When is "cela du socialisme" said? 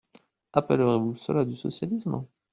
1.15-2.25